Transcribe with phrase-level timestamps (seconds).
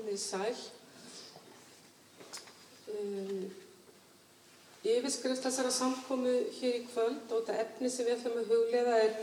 [0.00, 0.60] komið sæl.
[2.90, 3.48] Um,
[4.80, 9.16] Yfirskrift þessara samkomu hér í kvöld og þetta efni sem við ætlum að huglega er,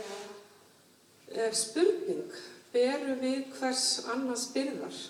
[1.46, 2.36] er spurning.
[2.70, 5.00] Beru við hvers annars byrðar?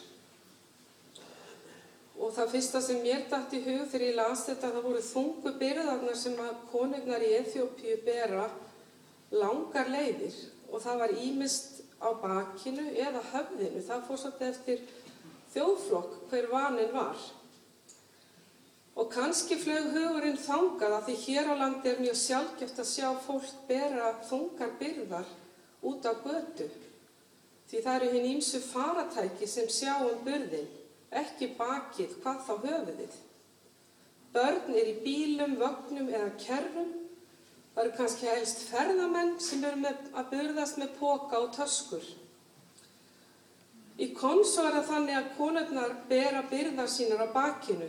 [2.19, 5.53] Og það fyrsta sem mér dætt í hug þegar ég las þetta, það voru þungu
[5.61, 8.49] byrðarnar sem að konurnar í Eþjópíu bera
[9.37, 10.39] langar leiðir
[10.73, 13.85] og það var ímist á bakinu eða höfðinu.
[13.85, 14.83] Það fór svolítið eftir
[15.59, 17.19] þjóðflokk hver vanin var.
[18.99, 23.09] Og kannski flög hugurinn þangað að því hér á landi er mjög sjálfgeft að sjá
[23.27, 25.29] fólk bera þungar byrðar
[25.87, 26.67] út á götu.
[27.69, 30.69] Því það eru hinn ímsu faratæki sem sjá um byrðin,
[31.23, 33.19] ekki bakið hvað þá höfuðið.
[34.35, 36.95] Börn er í bílum, vögnum eða kerrum.
[37.75, 42.03] Það eru kannski helst ferðamenn sem eru að byrðast með póka og töskur.
[43.99, 47.89] Í konso er það þannig að konurnar bera byrðar sínar á bakinu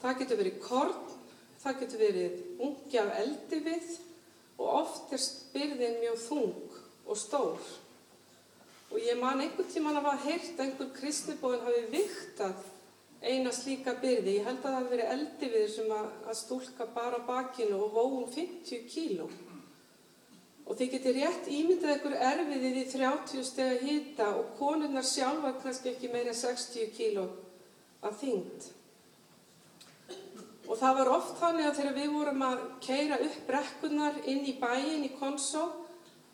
[0.00, 1.16] Það getur verið korn,
[1.60, 3.88] það getur verið ungi af eldi við
[4.60, 7.66] og oft er byrðin mjög þung og stór.
[8.90, 12.64] Og ég man einhvern tíman að hafa heyrt einhver kristnibóðin hafi viktað
[13.20, 14.38] eina slíka byrði.
[14.38, 16.08] Ég held að það hafi verið eldi við sem að,
[16.40, 19.28] stúlka bara bakinu og vóum 50 kíló.
[20.70, 25.56] Og þið getur rétt ímyndað einhver erfiðið í 30 steg að hýta og konurnar sjálfa
[25.64, 27.24] kannski ekki meira 60 kíló
[28.06, 28.68] að þyngd.
[30.70, 34.54] Og það var oft þannig að þegar við vorum að keira upp brekkunar inn í
[34.60, 35.64] bæin í Konsó,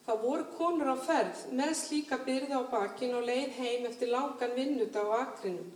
[0.04, 4.52] þá voru konur á ferð með slíka byrði á bakin og leið heim eftir langan
[4.58, 5.72] vinnuta á akrinum.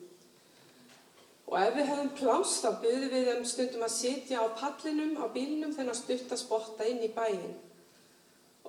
[1.48, 5.26] Og ef við hefðum plást þá byggðum við þeim stundum að sitja á pallinum á
[5.32, 7.56] bílnum þennan stutt að spotta inn í bæin.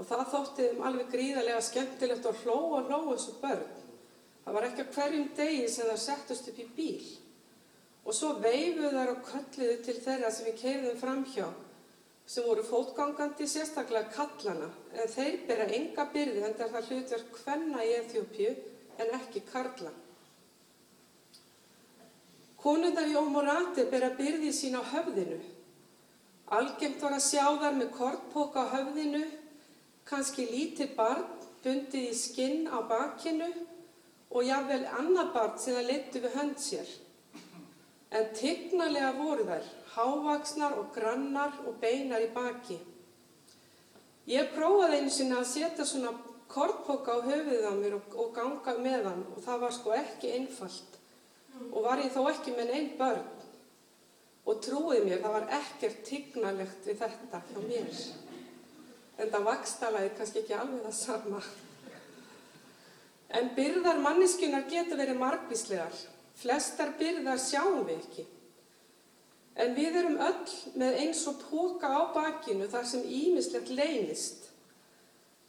[0.02, 3.66] Og það þótti þeim alveg gríðarlega skemmtilegt að hlóa hlóa þessu börn.
[4.42, 7.10] Það var ekki að hverjum degi sem það settust upp í bíl.
[8.02, 11.52] Og svo veifuðu þar og kölluðu til þeirra sem við keirðum framhjá
[12.32, 17.84] sem voru fótgangandi sérstaklega kallana en þeir bera enga byrði en það er hlutverk hvenna
[17.84, 18.52] í Eþjópju
[19.04, 19.92] en ekki karla.
[22.62, 25.40] Konundar í Ómorati bera byrði sín á höfðinu.
[26.56, 29.24] Algengt var að sjá þar með kortpóka á höfðinu,
[30.10, 31.28] kannski lítið barn
[31.64, 33.52] bundið í skinn á bakinu
[34.32, 36.92] og jáfnvel annar barn sem það leittu við hönd sér
[38.12, 42.78] en tignarlega voru þær, hávaksnar og grannar og beinar í baki.
[44.28, 46.12] Ég prófaði einu sinna að setja svona
[46.52, 50.34] kortpoka á höfuðið á mér og, og ganga með hann og það var sko ekki
[50.36, 50.98] einfalt
[51.70, 53.24] og var ég þó ekki með einn börn
[54.42, 58.04] og trúið mér, það var ekkert tignarlegt við þetta hjá mér.
[59.22, 61.44] En það vakstalaði kannski ekki alveg það sama.
[63.32, 66.02] En byrðar manniskunar getur verið margvíslegar
[66.42, 68.24] Flestar byrðar sjáum við ekki.
[69.62, 74.48] En við erum öll með eins og póka á bakinu þar sem ímislegt leynist.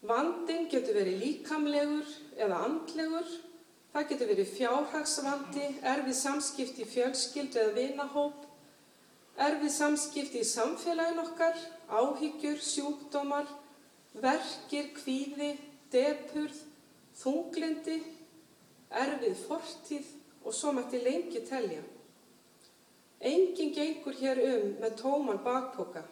[0.03, 3.31] Vandin getur verið líkamlegur eða andlegur.
[3.93, 8.47] Það getur verið fjárhagsvandi, erfið samskipti í fjölskyld eða vinahóp,
[9.37, 11.59] erfið samskipti í samfélagin okkar,
[11.93, 13.51] áhyggjur, sjúkdómar,
[14.21, 15.55] verkir, kvíði,
[15.93, 16.59] depurð,
[17.23, 17.99] þunglindi,
[19.03, 20.11] erfið fortíð,
[20.43, 21.83] og svo mætti lengi telja.
[23.23, 26.03] Engin gengur hér um með tóman bakpoka.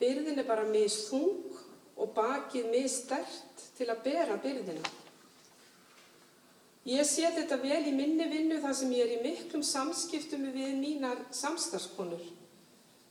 [0.00, 1.54] Byrðin er bara misþung
[1.96, 4.92] og bakið misstert til að bera byrðina.
[6.88, 10.76] Ég sé þetta vel í minni vinnu þar sem ég er í miklum samskiptum við
[10.80, 12.22] mínar samstarfskonur.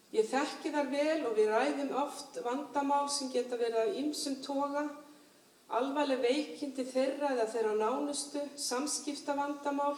[0.09, 4.87] Ég þekki þar vel og við ræðum oft vandamál sem geta verið af ymsum toga,
[5.77, 9.93] alvarleg veikindi þeirra eða þeirra nánustu, samskiptavandamál,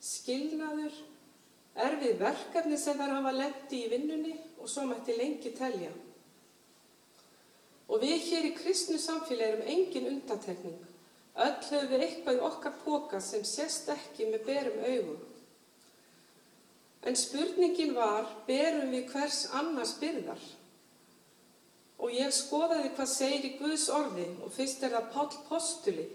[0.00, 0.94] skilnaður,
[1.76, 5.92] erfið verkefni sem þær hafa lendi í vinnunni og svo mætti lengi telja.
[7.90, 10.78] Og við hér í kristnu samfélagi erum engin undantekning.
[11.36, 15.20] Öll höfum við eitthvað í okkar póka sem sést ekki með berum augum.
[17.10, 20.42] En spurningin var, berum við hvers annars byrðar?
[21.98, 26.06] Og ég skoðaði hvað segir í Guðs orði og fyrst er það Pál Postuli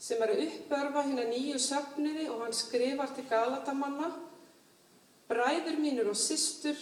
[0.00, 4.08] sem er að uppörfa hérna nýju söfniði og hann skrifar til Galatamanna
[5.30, 6.78] Bræður mínur og systur,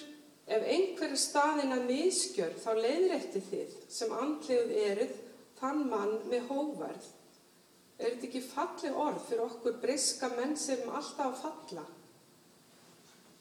[0.47, 5.19] ef einhverju staðin að miskjör þá leiðrætti þið sem andleguð erið
[5.59, 7.11] þann mann með hóverð.
[7.99, 11.85] Er þetta ekki falli orð fyrir okkur briska menn sem alltaf falla?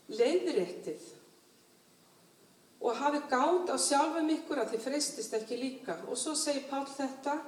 [0.07, 1.13] Leiðrættið
[2.87, 5.97] og hafi gátt á sjálfum ykkur að þið fristist ekki líka.
[6.07, 7.39] Og svo segir Pál þetta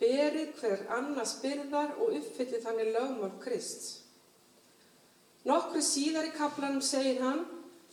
[0.00, 3.88] berið hver annars byrðar og uppfyllir þannig lögmál Krist.
[5.48, 7.44] Nokkru síðar í kaplanum segir hann,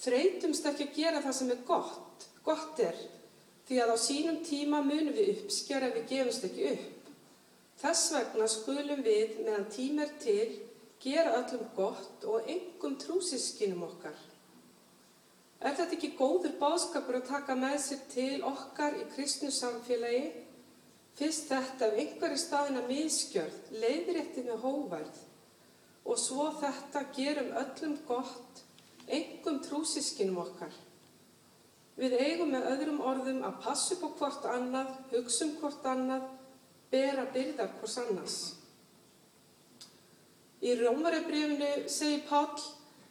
[0.02, 2.98] þreytumst ekki að gera það sem er gott, gott er,
[3.68, 7.12] því að á sínum tíma munum við uppskjara ef við gefumst ekki upp.
[7.80, 10.50] Þess vegna skulum við, meðan tím er til,
[11.06, 14.18] gera öllum gott og engum trúsískinum okkar.
[15.62, 20.26] Er þetta ekki góður báskapur að taka með sér til okkar í kristnu samfélagi?
[21.16, 25.22] Fyrst þetta af einhverju staðina miskjörð, leiðrétti með hóværð
[26.06, 28.60] og svo þetta gerum öllum gott,
[29.08, 30.74] engum trúsískinum okkar.
[31.96, 36.28] Við eigum með öðrum orðum að passa upp á hvort annað, hugsa um hvort annað,
[36.92, 38.38] bera byrðar hvors annars.
[40.66, 42.62] Í Rómarebrifinu segir Páll,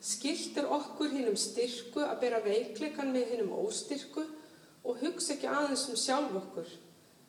[0.02, 4.24] skilt er okkur hinnum styrku að bera veikleikan með hinnum óstyrku
[4.82, 6.72] og hugsa ekki aðeins um sjálf okkur.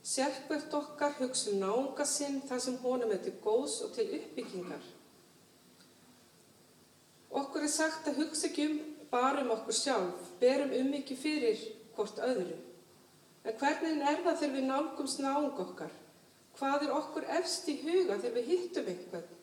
[0.05, 4.89] Sérkvært okkar hugsa um náunga sinn þar sem honum er til góðs og til uppbyggingar.
[7.29, 8.75] Okkur er sagt að hugsa ekki um
[9.13, 11.61] bara um okkur sjálf, berum um ekki fyrir
[11.93, 12.57] hvort öðru.
[13.45, 15.93] En hvernig er það þegar við nálgumst náung okkar?
[16.57, 19.33] Hvað er okkur efst í huga þegar við hittum einhvern?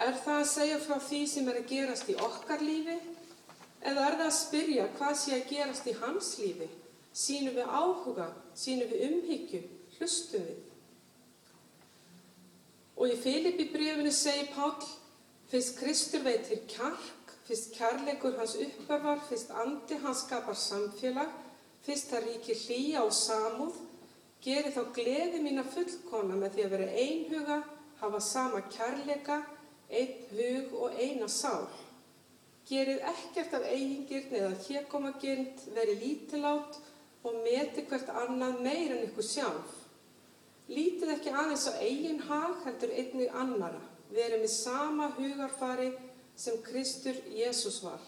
[0.00, 2.96] Er það að segja frá því sem er að gerast í okkar lífi?
[3.82, 6.68] Eða er það að spyrja hvað sé að gerast í hans lífi?
[7.12, 8.28] Sýnum við áhuga?
[8.56, 9.62] Sýnum við umhyggju?
[9.98, 10.60] Hlustum við?
[12.96, 14.88] Og í Filipi brefinu segir Páll,
[15.50, 21.32] fyrst Kristur veitir kjark, fyrst kærleikur hans uppörvar, fyrst andi hans skapar samfélag,
[21.82, 23.80] fyrst það ríkir hlýja og samúð,
[24.44, 27.58] geri þá gleði mína fullkona með því að vera einhuga,
[28.00, 29.40] hafa sama kærleika,
[29.92, 31.68] einn hug og eina sál.
[32.68, 36.78] Gerið ekkert af eigingirn eða hérkomagirnd, veri lítilátt
[37.26, 39.78] og meti hvert annað meir en ykkur sjálf.
[40.72, 43.82] Lítið ekki aðeins á eigin hag heldur einnig annara.
[44.12, 45.90] Verið með sama hugarfari
[46.38, 48.00] sem Kristur Jésús var.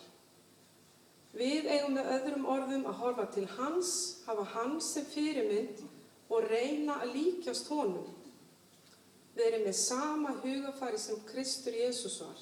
[1.35, 3.91] Við eigum með öðrum orðum að horfa til hans,
[4.27, 5.83] hafa hans sem fyrirmynd
[6.31, 8.07] og reyna að líkjast honum.
[9.35, 12.39] Verið með sama hugafari sem Kristur Jésús var.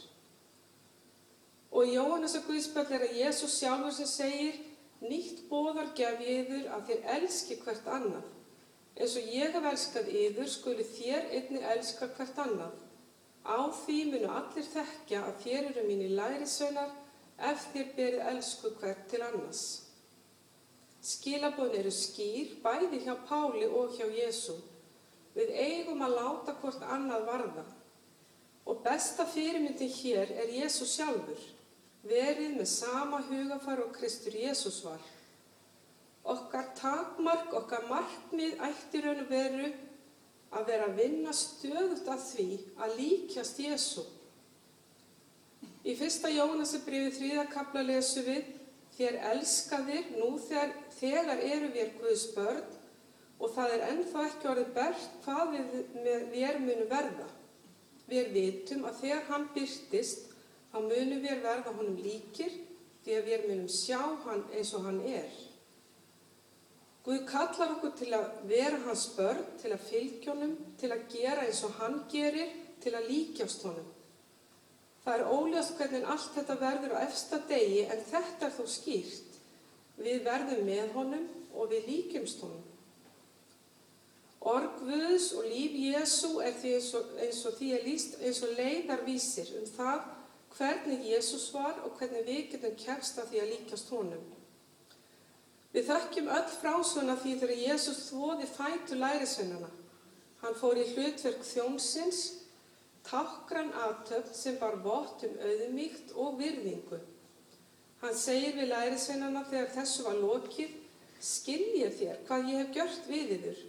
[1.72, 4.60] Og í Jóhannes og Guðspöld er að Jésús sjálfur sem segir
[5.02, 8.26] Nýtt bóðar gef ég yður að þér elski hvert annað.
[8.94, 12.76] Eins og ég hef elskað yður skuli þér einni elska hvert annað.
[13.42, 16.92] Á því munu allir þekkja að þér eru mín í læri sönar
[17.50, 19.64] ef þér berið elsku hvert til annars.
[21.02, 24.54] Skilabóðin eru skýr bæði hjá Páli og hjá Jésu.
[25.36, 27.64] Við eigum að láta hvort annað varða.
[28.68, 31.40] Og besta fyrirmyndin hér er Jésu sjálfur.
[32.06, 35.02] Verið með sama hugafar og Kristur Jésús var.
[36.22, 39.70] Okkar takmark, okkar markmið ættir raun og veru
[40.52, 42.48] að vera að vinna stöðut að því
[42.84, 44.04] að líkjast Jésu.
[45.82, 48.50] Í fyrsta Jónasebriði þrýðakabla lesu við
[48.92, 52.64] Þér elskaðir nú þegar, þegar eru við Guðs börn
[53.42, 57.28] og það er ennþá ekki orðið bert hvað við, með, við munum verða.
[58.12, 60.28] Við vitum að þegar hann byrtist
[60.72, 62.52] þá munum við verða honum líkir
[63.02, 65.32] því að við munum sjá hann eins og hann er.
[67.02, 71.48] Guð kallar okkur til að vera hans börn, til að fylgja honum, til að gera
[71.48, 72.52] eins og hann gerir,
[72.82, 73.88] til að líkjast honum.
[75.02, 79.38] Það er óljast hvernig allt þetta verður á efsta degi en þetta er þó skýrt.
[79.98, 81.26] Við verðum með honum
[81.58, 82.71] og við líkjumst honum.
[84.42, 88.42] Org Guðs og líf Jésu er því eins og, eins og því er líst eins
[88.42, 90.08] og leiðarvísir um það
[90.56, 94.24] hvernig Jésús var og hvernig við getum kemst að því að líkjast honum.
[95.72, 99.70] Við þekkjum öll frásvöna því þegar Jésús þvoði fætu lærisveinana.
[100.42, 102.20] Hann fór í hlutverk þjómsins
[103.06, 107.00] tákran aðtöfn sem bar vott um auðmíkt og virðingu.
[108.02, 110.74] Hann segir við lærisveinana þegar þessu var lokið,
[111.22, 113.62] skiljið þér hvað ég hef gjört við yfir.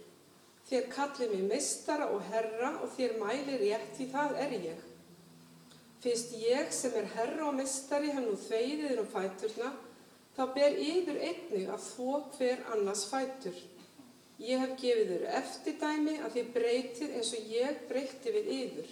[0.74, 4.78] Þér kallið mér mistara og herra og þér mælir rétt því það er ég.
[6.02, 9.68] Fyrst ég sem er herra og mistari hef nú þveiðiður um fæturna,
[10.34, 13.60] þá ber yfir einnig að þó hver annars fætur.
[14.42, 18.90] Ég hef gefið þér eftirdæmi að þið breytið eins og ég breyti við yfir.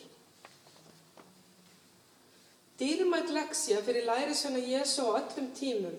[2.78, 5.98] Dýrmætt leksja fyrir lærisveina Jésu á öllum tímum.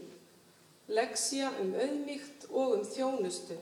[0.87, 3.59] Leksja um auðmíkt og um þjónustu.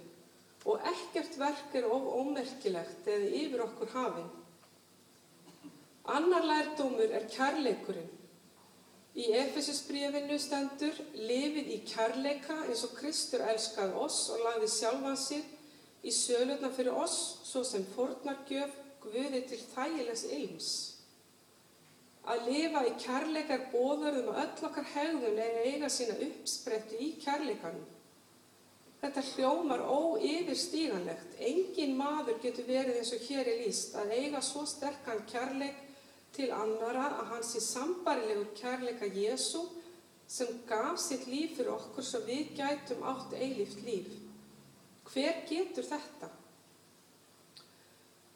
[0.70, 4.30] Og ekkert verk er of ómerkilegt eða yfir okkur hafinn.
[6.12, 8.12] Annar lærdómur er kærleikurinn.
[9.12, 15.44] Í Efesusbrífinu stendur lifið í kærleika eins og Kristur elskaði oss og lagði sjálfan sig
[16.08, 20.70] í sölutna fyrir oss svo sem fornargjöf Guði til þægilegs ilms.
[22.30, 27.88] Að lifa í kærleikar bóðurðum og öll okkar hegðun er eiga sína uppsprettu í kærleikanum.
[29.02, 31.38] Þetta hljómar óyfirstíganlegt.
[31.42, 35.80] Engin maður getur verið eins og hér er líst að eiga svo sterkan kærleik
[36.36, 39.64] til annara að hans er sambarilegur kærleika Jésu
[40.32, 44.14] sem gaf sitt líf fyrir okkur svo við gætum átt eilíft líf.
[45.12, 46.30] Hver getur þetta?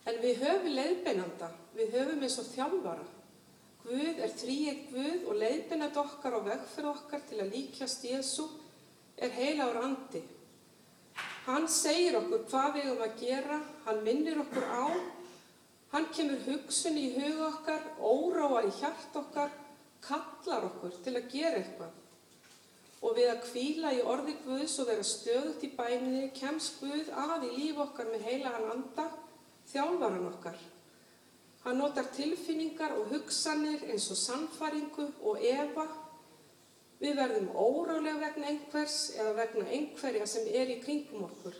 [0.10, 3.06] En við höfum leiðbeinanda, við höfum eins og þjálfara.
[3.86, 8.48] Guð er þrýið Guð og leiðbeinand okkar og vegferð okkar til að líkjast Jésu
[9.16, 10.24] er heilagur andi.
[11.46, 14.86] Hann segir okkur hvað við höfum að gera, hann minnir okkur á,
[15.92, 19.52] hann kemur hugsun í hug okkar, óráa í hjart okkar,
[20.02, 22.02] kallar okkur til að gera eitthvað.
[23.06, 27.46] Og við að kvíla í orði Guðs og vera stöðut í bæninni, kemst Guð að
[27.46, 29.06] í líf okkar með heilagan anda,
[29.70, 30.58] þjálfaran okkar.
[31.66, 35.86] Hann notar tilfinningar og hugsanir eins og sannfaringu og efa.
[37.00, 41.58] Við verðum órálega vegna einhvers eða vegna einhverja sem er í kringum okkur.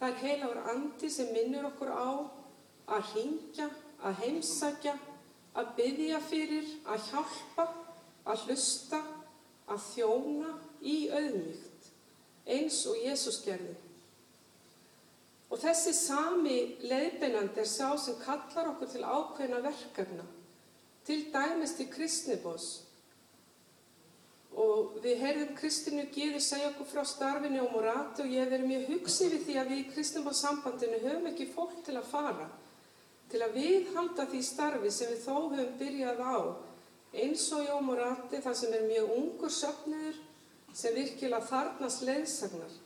[0.00, 2.10] Það er heilagur andi sem minnur okkur á
[2.94, 3.68] að ringja,
[4.04, 4.94] að heimsækja,
[5.54, 7.68] að byggja fyrir, að hjálpa,
[8.26, 9.00] að hlusta,
[9.70, 10.52] að þjóna
[10.84, 11.90] í auðmygt,
[12.44, 13.76] eins og Jésús gerði.
[15.52, 20.24] Og þessi sami leiðbeinandi er sá sem kallar okkur til ákveðna verkefna,
[21.06, 22.83] til dæmis til kristnibós.
[24.54, 28.84] Og við heyrðum Kristinu Gíði segja okkur frá starfinu á Morati og ég verið mjög
[28.92, 32.46] hugsið við því að við í kristnibóssambandinu höfum ekki fólk til að fara,
[33.32, 36.38] til að við halda því starfi sem við þó höfum byrjað á,
[37.24, 40.22] eins og í Morati þar sem er mjög ungur söfniður
[40.74, 42.78] sem virkilega þarnast leiðsagnar.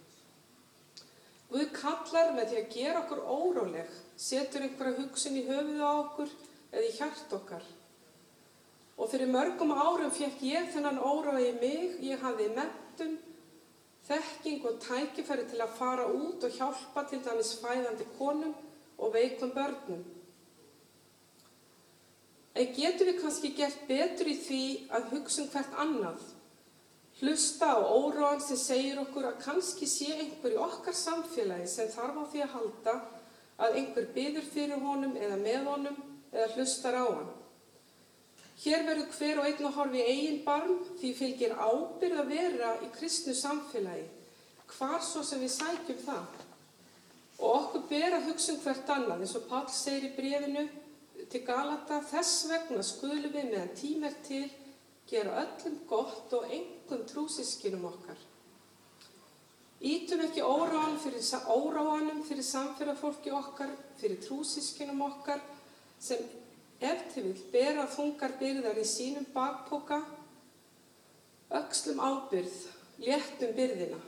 [1.48, 6.32] Guð kallar með því að gera okkur óróleg, setur einhverja hugsun í höfuðu á okkur
[6.72, 7.64] eða í hjart okkar.
[8.98, 13.18] Og fyrir mörgum árum fekk ég þennan órói í mig, ég hafði mentun,
[14.08, 18.56] þekking og tækifæri til að fara út og hjálpa til dæmis fæðandi konum
[18.98, 20.02] og veikum börnum.
[22.58, 26.24] En getur við kannski gert betur í því að hugsa um hvert annað?
[27.20, 32.18] Hlusta á óróan sem segir okkur að kannski sé einhver í okkar samfélagi sem þarf
[32.18, 32.94] á því að halda
[33.58, 36.02] að einhver byður fyrir honum eða með honum
[36.32, 37.37] eða hlustar á hann.
[38.58, 42.70] Hér verður hver og einn að horfa í eigin barm því fylgir ábyrð að vera
[42.82, 44.06] í kristnu samfélagi,
[44.74, 46.40] hvar svo sem við sækjum það.
[47.38, 50.64] Og okkur ber að hugsa um hvert annað, eins og Pál segir í brefinu
[51.30, 54.48] til Galata, þess vegna skulum við meðan tímer til
[55.08, 58.18] gera öllum gott og engum trúsískinum okkar.
[59.78, 65.40] Ítum ekki óráanum fyrir, óráanum fyrir samfélagfólki okkar, fyrir trúsískinum okkar
[66.02, 66.26] sem
[66.80, 70.02] ef til vil bera þungar byrðar í sínum bakpoka,
[71.50, 72.58] öxlum ábyrð,
[73.02, 73.98] léttum byrðina.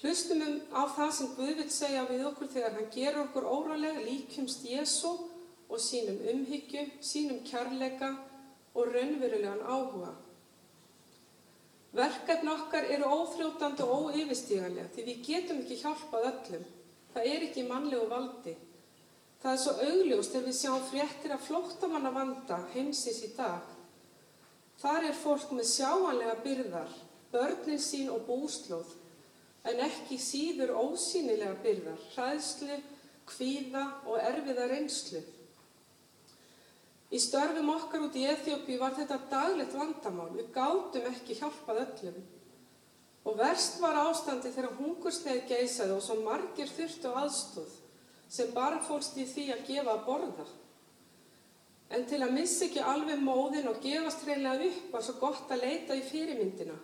[0.00, 4.00] Hlustum um á það sem Guð vil segja við okkur þegar hann gerur okkur órálega
[4.06, 5.12] líkjumst Jésu
[5.68, 8.14] og sínum umhyggju, sínum kærleika
[8.74, 10.14] og raunverulegan áhuga.
[11.92, 16.66] Verkefni okkar eru ófljótandi og óyfirstíganlega því við getum ekki hjálpað öllum.
[17.12, 18.54] Það er ekki mannlegu valdi.
[19.40, 23.70] Það er svo augljóst þegar við sjáum fréttir af flóttamanna vanda heimsins í dag.
[24.82, 26.92] Þar er fólk með sjáanlega byrðar,
[27.32, 28.92] börnin sín og búslóð,
[29.64, 32.78] en ekki síður ósýnilega byrðar, hræðslu,
[33.30, 35.24] kvíða og erfiða reynslu.
[37.10, 40.28] Í störfum okkar út í Eþjópi var þetta daglegt vandamál.
[40.36, 42.20] Við gátum ekki hjálpað öllum.
[43.24, 47.79] Og verst var ástandi þegar hungursneið geysaði og svo margir þurftu aðstóð
[48.30, 50.46] sem bara fólst í því að gefa að borða.
[51.90, 55.64] En til að missa ekki alveg móðin og gefast reynilega upp var svo gott að
[55.64, 56.76] leita í fyrirmyndina.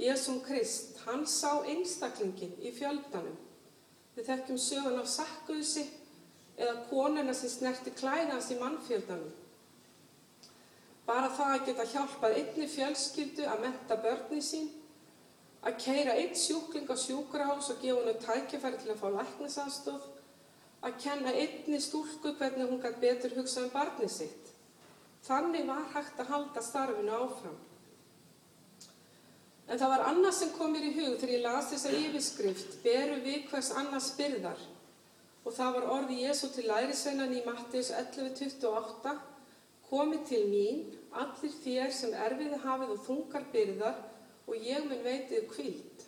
[0.00, 3.36] Jésum Krist, hann sá einstaklingin í fjöldanum.
[4.16, 5.84] Við þekkjum sögun af sakkuðsi
[6.56, 9.32] eða konuna sem snerti klæðans í mannfjöldanum.
[11.04, 14.68] Bara það að geta hjálpað einni fjölskyldu að menta börni sín,
[15.62, 20.04] að keira einn sjúkling á sjúkrahás og gefa hennu tækifæri til að fá læknisanstóð,
[20.82, 24.50] að kenna einni stúlku hvernig hún gæti betur hugsa um barni sitt.
[25.22, 27.58] Þannig var hægt að halda starfinu áfram.
[29.68, 33.20] En það var annað sem kom mér í hug þegar ég las þessa yfirskrift, beru
[33.22, 34.64] við hvers annars byrðar.
[35.46, 39.14] Og það var orði Jésu til lærisveinan í Mattius 11.28
[39.92, 43.98] Komið til mín, allir þér sem erfiði hafið og þungar byrðar
[44.48, 46.06] og ég mun veitið kvíld.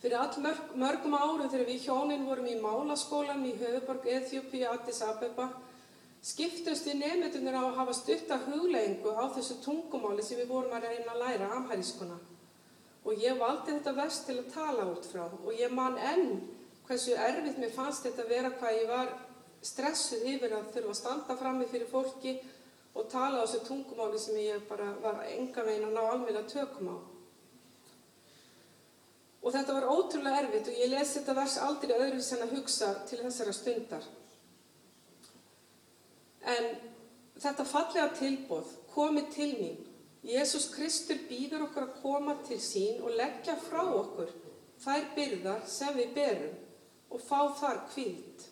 [0.00, 0.36] Fyrir all
[0.80, 5.50] mörg, árum þegar við hjónin vorum í málaskólan í höfuborg Eþjópi, Addis Abeba,
[6.24, 10.86] skiptumst við nefndunir á að hafa stutta huglegingu á þessu tungumáli sem við vorum að
[10.88, 12.16] reyna að læra amhæriskuna.
[13.04, 16.42] Og ég valdi þetta verst til að tala út frá og ég man enn
[16.88, 19.14] hversu erfitt mér fannst þetta að vera hvað ég var
[19.64, 22.38] stressuð yfir að þurfa að standa frammi fyrir fólki
[22.96, 26.52] og tala á þessu tungumáli sem ég bara var enga veginn að ná alveg að
[26.56, 26.96] tökum á.
[29.40, 32.90] Og þetta var ótrúlega erfitt og ég lesi þetta vers aldrei öðru sem að hugsa
[33.08, 34.08] til þessara stundar.
[36.44, 36.68] En
[37.40, 39.80] þetta fallega tilbóð komið til mín.
[40.20, 44.32] Jésús Kristur býður okkur að koma til sín og leggja frá okkur
[44.84, 46.58] þær byrðar sem við berum
[47.10, 48.44] og fá þar kvíld.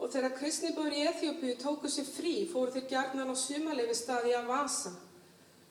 [0.00, 4.52] Og þegar kristnibúður í Eþjópiðu tóku sér frí fóru þeir gjarnan á sumaleifi staði að
[4.52, 4.92] vasa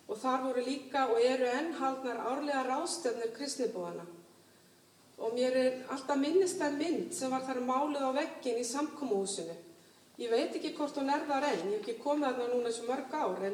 [0.09, 4.05] og þar voru líka og eru ennhaldnar árlega rástefnir kristnibúðana.
[5.19, 9.57] Og mér er alltaf minnist að mynd sem var þar málið á veggin í samkómuhúsinu
[10.19, 12.87] Ég veit ekki hvort hún er þar enn, ég hef ekki komið þarna núna þessu
[12.89, 13.53] mörg ár, en,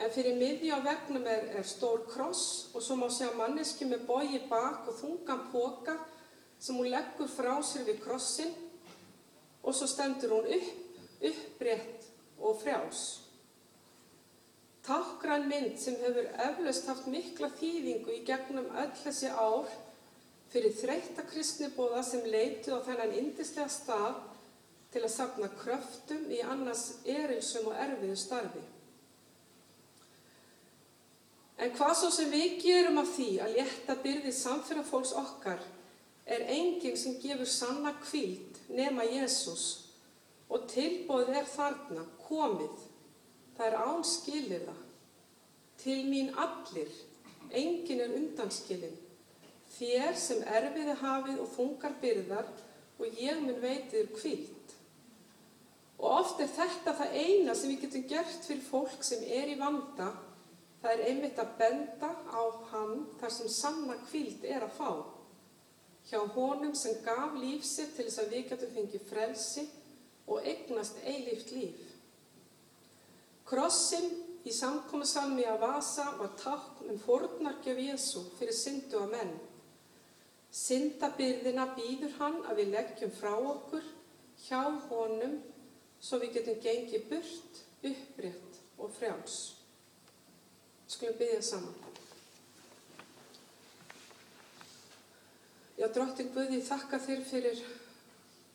[0.00, 4.06] en fyrir miði á vegnum er, er stór kross og svo má sjá manneski með
[4.08, 5.98] bói bak og þungan póka
[6.56, 8.54] sem hún leggur frá sér við krossin
[9.60, 10.72] og svo stendur hún upp,
[11.28, 12.08] upprétt
[12.40, 13.21] og frjás.
[14.86, 19.70] Tákgrann mynd sem hefur eflaust haft mikla þýðingu í gegnum öll þessi ár
[20.50, 24.18] fyrir þreytta kristnibóða sem leitu á þennan indislega stað
[24.92, 28.64] til að sapna kröftum í annars erilsum og erfiðu starfi.
[31.62, 35.62] En hvað svo sem við gerum af því að létta byrði samfélag fólks okkar
[36.26, 39.66] er enginn sem gefur sanna kvíld nema Jésús
[40.52, 42.88] og tilbóðið er þarna, komið.
[43.56, 44.82] Það er ánskilir það.
[45.82, 46.90] Til mín allir,
[47.50, 48.98] enginn er undanskilin.
[49.72, 52.50] Þér sem erfiði hafið og þungar byrðar
[53.00, 54.74] og ég mun veitið kvíld.
[56.02, 59.58] Og oft er þetta það eina sem við getum gert fyrir fólk sem er í
[59.60, 60.10] vanda.
[60.82, 62.42] Það er einmitt að benda á
[62.72, 64.90] hann þar sem sanna kvíld er að fá.
[66.08, 69.66] Hjá honum sem gaf lífsitt til þess að við getum fengið frelsi
[70.26, 71.91] og eignast eilíft líf.
[73.52, 74.06] Krossin
[74.48, 79.32] í samkominnsalmi að vasa var takk um fornarkjöf Jésu fyrir syndu að menn.
[80.56, 83.84] Syndabyrðina býður hann að við leggjum frá okkur
[84.46, 85.34] hjá honum
[86.00, 89.36] svo við getum gengið burt, upprétt og frjáls.
[90.88, 91.76] Skulum byggja saman.
[95.76, 97.60] Já, drottin Guði, þakka þér fyrir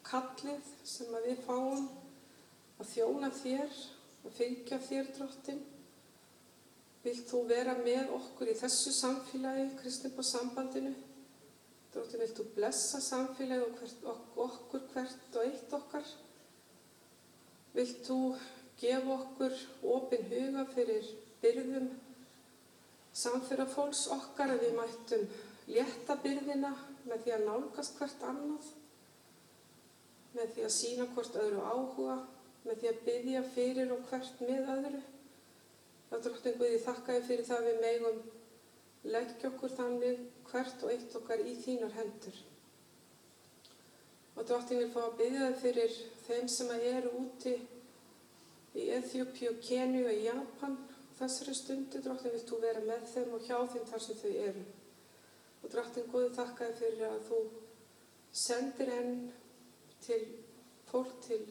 [0.08, 1.86] kallið sem við fáum
[2.78, 3.80] að þjóna þér,
[4.26, 5.60] að fylgja þér, drottin.
[7.04, 10.94] Vilt þú vera með okkur í þessu samfélagi, kristnum og sambandinu?
[11.94, 14.10] Drottin, vilt þú blessa samfélagi og hvert,
[14.48, 16.10] okkur hvert og eitt okkar?
[17.78, 18.20] Vilt þú
[18.82, 19.56] gefa okkur
[19.94, 21.08] ofin huga fyrir
[21.42, 21.88] byrðum
[23.18, 25.24] samfélag fólks okkar að við mættum
[25.72, 26.74] létta byrðina
[27.08, 28.68] með því að nálgast hvert annað,
[30.36, 32.18] með því að sína hvort öðru áhuga,
[32.68, 35.00] með því að byggja fyrir og hvert með öðru.
[36.10, 38.20] Það dróttin Guði þakka ég fyrir það við megum
[39.08, 42.38] leggja okkur þannig hvert og eitt okkar í þínar hendur.
[44.38, 47.56] Og dróttin vil fá að byggja þið fyrir þeim sem eru úti
[48.78, 50.78] í Eþjópi og Kenju og Japan.
[51.18, 54.66] Þessari stundu, dróttin, vilt þú vera með þeim og hjá þeim þar sem þau eru.
[55.64, 57.40] Og dróttin, Guði þakkaði fyrir að þú
[58.38, 59.16] sendir enn
[60.06, 60.22] til
[60.92, 61.42] fólk til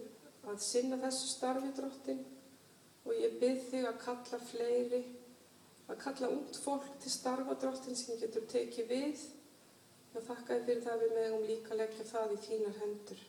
[0.46, 2.24] að sinna þessu starfi, dróttin.
[3.06, 5.02] Og ég byrð þig að kalla fleiri,
[5.86, 9.24] að kalla út fólk til starfa, dróttin, sem getur tekið við.
[10.16, 13.24] Og þakkaði fyrir það við megum líka leggja það í þínar hendur.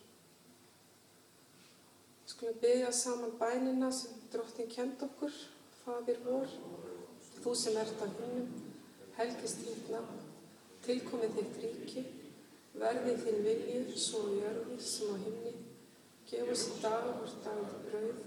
[2.27, 5.34] Skulum byggja saman bænina sem drottin kend okkur,
[5.86, 6.49] Fadir vor,
[7.39, 8.49] þú sem ert að húnum,
[9.15, 10.17] helgist nafn,
[10.84, 12.03] tilkomið þitt ríki,
[12.75, 15.53] verðið þinn viljur, svo jörði sem á himni,
[16.28, 18.24] gef oss í dag vort dagið brauð,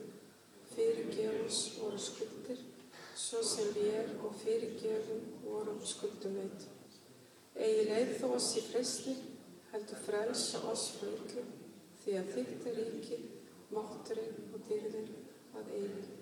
[0.72, 2.62] fyrirgef oss voru skuldir,
[3.14, 6.68] svo sem við er og fyrirgefum vorum skuldum veit.
[7.60, 9.16] Egi leið þó oss í fresti,
[9.72, 11.44] heldur frelsa oss yllu,
[12.00, 13.20] því að þitt er ríki,
[13.74, 15.12] mátturinn og dyrðin
[15.58, 15.76] að.
[15.76, 16.19] Amen.